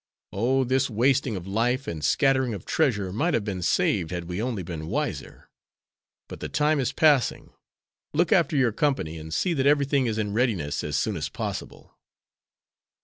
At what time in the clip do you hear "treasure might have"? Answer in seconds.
2.65-3.43